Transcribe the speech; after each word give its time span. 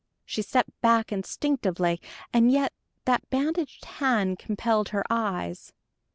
She 0.25 0.41
stepped 0.41 0.81
back 0.81 1.11
instinctively; 1.11 2.01
and 2.33 2.51
yet 2.51 2.73
that 3.05 3.29
bandaged 3.29 3.85
hand 3.85 4.39
compelled 4.39 4.89
her 4.89 5.03
eyes. 5.11 5.73